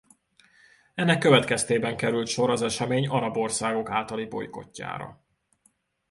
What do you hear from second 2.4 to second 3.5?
az esemény arab